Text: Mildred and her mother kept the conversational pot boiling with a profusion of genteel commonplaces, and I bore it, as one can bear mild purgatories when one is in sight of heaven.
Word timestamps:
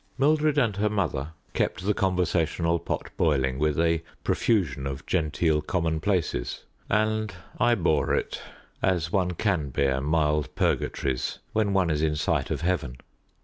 Mildred 0.17 0.57
and 0.57 0.77
her 0.77 0.89
mother 0.89 1.33
kept 1.53 1.85
the 1.85 1.93
conversational 1.93 2.79
pot 2.79 3.11
boiling 3.17 3.59
with 3.59 3.79
a 3.79 4.01
profusion 4.23 4.87
of 4.87 5.05
genteel 5.05 5.61
commonplaces, 5.61 6.63
and 6.89 7.35
I 7.59 7.75
bore 7.75 8.11
it, 8.15 8.41
as 8.81 9.11
one 9.11 9.33
can 9.35 9.69
bear 9.69 10.01
mild 10.01 10.55
purgatories 10.55 11.37
when 11.53 11.73
one 11.73 11.91
is 11.91 12.01
in 12.01 12.15
sight 12.15 12.49
of 12.49 12.61
heaven. 12.61 12.97